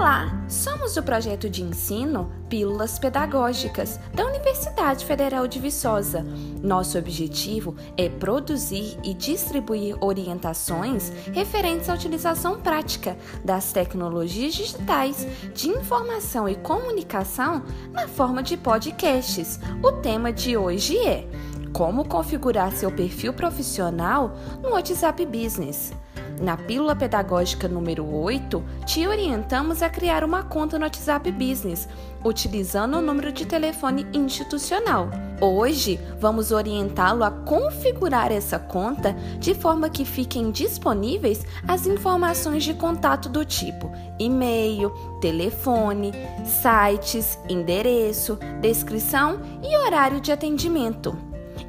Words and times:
Olá, 0.00 0.32
somos 0.48 0.94
do 0.94 1.02
projeto 1.02 1.50
de 1.50 1.62
ensino 1.62 2.32
Pílulas 2.48 2.98
Pedagógicas 2.98 4.00
da 4.14 4.24
Universidade 4.24 5.04
Federal 5.04 5.46
de 5.46 5.58
Viçosa. 5.58 6.24
Nosso 6.62 6.96
objetivo 6.96 7.76
é 7.98 8.08
produzir 8.08 8.96
e 9.04 9.12
distribuir 9.12 10.02
orientações 10.02 11.10
referentes 11.34 11.90
à 11.90 11.94
utilização 11.94 12.58
prática 12.62 13.14
das 13.44 13.72
tecnologias 13.72 14.54
digitais 14.54 15.26
de 15.52 15.68
informação 15.68 16.48
e 16.48 16.54
comunicação 16.54 17.62
na 17.92 18.08
forma 18.08 18.42
de 18.42 18.56
podcasts. 18.56 19.60
O 19.82 19.92
tema 19.92 20.32
de 20.32 20.56
hoje 20.56 20.96
é 20.96 21.28
como 21.74 22.08
configurar 22.08 22.72
seu 22.72 22.90
perfil 22.90 23.34
profissional 23.34 24.34
no 24.62 24.70
WhatsApp 24.70 25.26
Business. 25.26 25.92
Na 26.40 26.56
pílula 26.56 26.96
pedagógica 26.96 27.68
número 27.68 28.10
8, 28.10 28.64
te 28.86 29.06
orientamos 29.06 29.82
a 29.82 29.90
criar 29.90 30.24
uma 30.24 30.42
conta 30.42 30.78
no 30.78 30.84
WhatsApp 30.84 31.30
Business, 31.30 31.86
utilizando 32.24 32.96
o 32.96 33.02
número 33.02 33.30
de 33.30 33.44
telefone 33.44 34.06
institucional. 34.14 35.10
Hoje, 35.38 36.00
vamos 36.18 36.50
orientá-lo 36.50 37.24
a 37.24 37.30
configurar 37.30 38.32
essa 38.32 38.58
conta 38.58 39.12
de 39.38 39.54
forma 39.54 39.90
que 39.90 40.06
fiquem 40.06 40.50
disponíveis 40.50 41.44
as 41.68 41.86
informações 41.86 42.64
de 42.64 42.72
contato 42.72 43.28
do 43.28 43.44
tipo 43.44 43.92
e-mail, 44.18 44.90
telefone, 45.20 46.12
sites, 46.44 47.38
endereço, 47.50 48.38
descrição 48.62 49.40
e 49.62 49.76
horário 49.76 50.22
de 50.22 50.32
atendimento. 50.32 51.14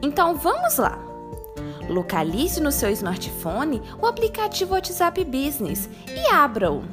Então 0.02 0.36
vamos 0.36 0.78
lá! 0.78 1.11
Localize 1.92 2.62
no 2.62 2.72
seu 2.72 2.90
smartphone 2.90 3.82
o 4.02 4.06
aplicativo 4.06 4.74
WhatsApp 4.74 5.26
Business 5.26 5.90
e 6.08 6.34
abra-o. 6.34 6.84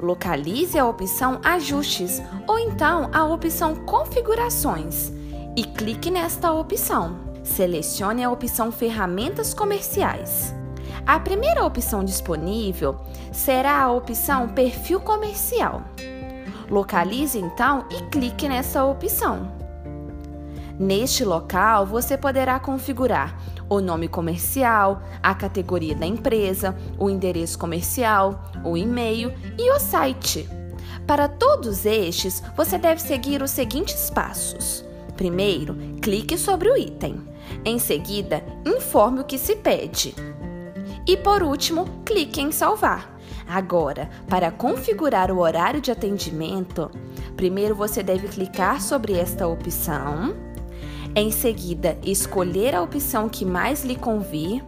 Localize 0.00 0.78
a 0.78 0.86
opção 0.86 1.40
Ajustes 1.42 2.22
ou 2.46 2.56
então 2.56 3.10
a 3.12 3.24
opção 3.24 3.74
Configurações 3.74 5.10
e 5.56 5.64
clique 5.64 6.08
nesta 6.08 6.52
opção. 6.52 7.18
Selecione 7.42 8.22
a 8.22 8.30
opção 8.30 8.70
Ferramentas 8.70 9.52
Comerciais. 9.52 10.54
A 11.04 11.18
primeira 11.18 11.64
opção 11.64 12.04
disponível 12.04 13.00
será 13.32 13.82
a 13.82 13.90
opção 13.90 14.48
Perfil 14.50 15.00
Comercial. 15.00 15.82
Localize 16.70 17.38
então 17.38 17.84
e 17.90 18.02
clique 18.04 18.48
nessa 18.48 18.84
opção. 18.84 19.65
Neste 20.78 21.24
local, 21.24 21.86
você 21.86 22.18
poderá 22.18 22.60
configurar 22.60 23.40
o 23.68 23.80
nome 23.80 24.08
comercial, 24.08 25.02
a 25.22 25.34
categoria 25.34 25.94
da 25.94 26.06
empresa, 26.06 26.76
o 26.98 27.08
endereço 27.08 27.58
comercial, 27.58 28.44
o 28.62 28.76
e-mail 28.76 29.32
e 29.58 29.70
o 29.72 29.80
site. 29.80 30.48
Para 31.06 31.28
todos 31.28 31.86
estes, 31.86 32.42
você 32.56 32.76
deve 32.76 33.00
seguir 33.00 33.40
os 33.40 33.50
seguintes 33.50 34.10
passos. 34.10 34.84
Primeiro, 35.16 35.74
clique 36.02 36.36
sobre 36.36 36.68
o 36.68 36.76
item. 36.76 37.26
Em 37.64 37.78
seguida, 37.78 38.44
informe 38.64 39.20
o 39.20 39.24
que 39.24 39.38
se 39.38 39.56
pede. 39.56 40.14
E 41.06 41.16
por 41.16 41.42
último, 41.42 41.86
clique 42.04 42.40
em 42.40 42.52
salvar. 42.52 43.16
Agora, 43.48 44.10
para 44.28 44.50
configurar 44.50 45.30
o 45.30 45.38
horário 45.38 45.80
de 45.80 45.90
atendimento, 45.90 46.90
primeiro 47.36 47.74
você 47.74 48.02
deve 48.02 48.28
clicar 48.28 48.82
sobre 48.82 49.14
esta 49.14 49.46
opção 49.46 50.45
em 51.16 51.30
seguida, 51.30 51.96
escolher 52.04 52.74
a 52.74 52.82
opção 52.82 53.26
que 53.26 53.46
mais 53.46 53.82
lhe 53.82 53.96
convir. 53.96 54.62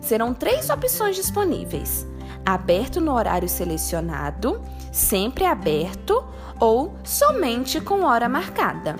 Serão 0.00 0.34
três 0.34 0.68
opções 0.68 1.14
disponíveis: 1.14 2.04
aberto 2.44 3.00
no 3.00 3.14
horário 3.14 3.48
selecionado, 3.48 4.60
sempre 4.90 5.44
aberto 5.44 6.24
ou 6.58 6.94
somente 7.04 7.80
com 7.80 8.02
hora 8.02 8.28
marcada. 8.28 8.96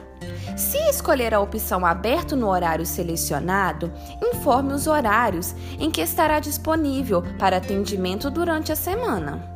Se 0.57 0.79
escolher 0.89 1.35
a 1.35 1.41
opção 1.41 1.85
aberto 1.85 2.37
no 2.37 2.49
horário 2.49 2.87
selecionado, 2.87 3.93
informe 4.23 4.73
os 4.73 4.87
horários 4.87 5.55
em 5.81 5.91
que 5.91 6.01
estará 6.01 6.39
disponível 6.39 7.23
para 7.39 7.57
atendimento 7.57 8.31
durante 8.31 8.71
a 8.71 8.77
semana. 8.77 9.51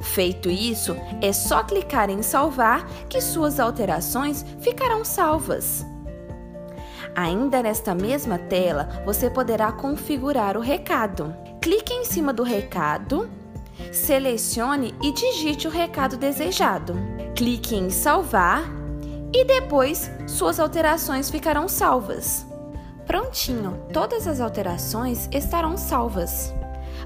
Feito 0.00 0.48
isso, 0.48 0.96
é 1.20 1.32
só 1.32 1.62
clicar 1.62 2.08
em 2.08 2.22
salvar 2.22 2.86
que 3.08 3.20
suas 3.20 3.60
alterações 3.60 4.44
ficarão 4.60 5.04
salvas. 5.04 5.84
Ainda 7.14 7.62
nesta 7.62 7.94
mesma 7.94 8.38
tela, 8.38 9.02
você 9.04 9.28
poderá 9.28 9.72
configurar 9.72 10.56
o 10.56 10.60
recado. 10.60 11.34
Clique 11.60 11.92
em 11.92 12.04
cima 12.04 12.32
do 12.32 12.42
recado, 12.42 13.28
selecione 13.92 14.94
e 15.02 15.12
digite 15.12 15.66
o 15.66 15.70
recado 15.70 16.16
desejado. 16.16 16.94
Clique 17.34 17.74
em 17.74 17.90
salvar 17.90 18.64
e 19.32 19.44
depois 19.44 20.10
suas 20.26 20.58
alterações 20.58 21.30
ficarão 21.30 21.68
salvas. 21.68 22.46
Prontinho, 23.06 23.86
todas 23.92 24.26
as 24.26 24.40
alterações 24.40 25.28
estarão 25.32 25.76
salvas. 25.76 26.54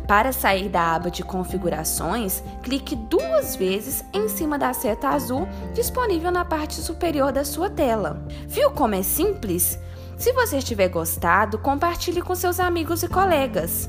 Para 0.07 0.33
sair 0.33 0.69
da 0.69 0.95
aba 0.95 1.11
de 1.11 1.23
configurações, 1.23 2.43
clique 2.63 2.95
duas 2.95 3.57
vezes 3.57 4.05
em 4.13 4.29
cima 4.29 4.59
da 4.59 4.73
seta 4.75 5.09
azul 5.09 5.49
disponível 5.73 6.31
na 6.31 6.45
parte 6.45 6.75
superior 6.75 7.33
da 7.33 7.45
sua 7.45 7.71
tela. 7.71 8.23
Viu 8.47 8.71
como 8.71 8.95
é 8.95 9.03
simples? 9.03 9.79
Se 10.19 10.33
você 10.33 10.61
tiver 10.61 10.89
gostado, 10.89 11.59
compartilhe 11.59 12.21
com 12.21 12.35
seus 12.35 12.61
amigos 12.61 13.03
e 13.03 13.09
colegas. 13.09 13.89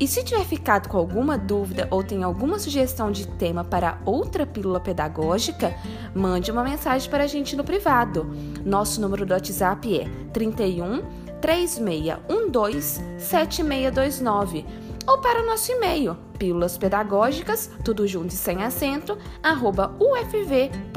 E 0.00 0.06
se 0.06 0.24
tiver 0.24 0.44
ficado 0.44 0.88
com 0.88 0.96
alguma 0.96 1.36
dúvida 1.38 1.88
ou 1.90 2.04
tem 2.04 2.22
alguma 2.22 2.58
sugestão 2.58 3.10
de 3.10 3.26
tema 3.26 3.64
para 3.64 3.98
outra 4.04 4.46
pílula 4.46 4.78
pedagógica, 4.78 5.74
mande 6.14 6.50
uma 6.52 6.62
mensagem 6.62 7.10
para 7.10 7.24
a 7.24 7.26
gente 7.26 7.56
no 7.56 7.64
privado. 7.64 8.24
Nosso 8.64 9.00
número 9.00 9.26
do 9.26 9.34
WhatsApp 9.34 10.00
é 10.00 10.08
31 10.32 11.02
3612 11.40 13.02
7629 13.18 14.87
ou 15.08 15.18
para 15.18 15.42
o 15.42 15.46
nosso 15.46 15.72
e-mail 15.72 16.28
pílulas 16.38 16.78
pedagógicas, 16.78 17.70
tudo 17.84 18.06
junto 18.06 18.32
e 18.32 18.36
sem 18.36 18.62
acento, 18.62 19.18
arroba 19.42 19.94
ufv.br. 19.98 20.94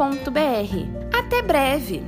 Até 1.18 1.42
breve! 1.42 2.04